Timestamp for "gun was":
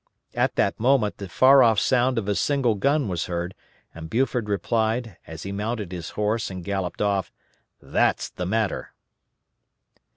2.73-3.25